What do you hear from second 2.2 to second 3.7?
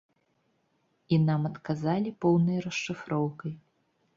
поўнай расшыфроўкай.